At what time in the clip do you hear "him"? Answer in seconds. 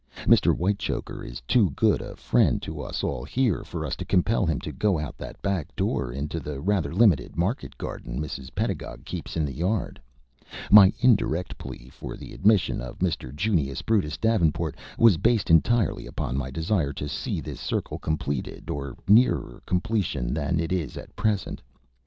4.47-4.59